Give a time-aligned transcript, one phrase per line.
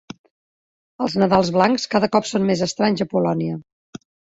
[1.05, 3.65] Els Nadals blancs cada cop són més estranys a Polònia.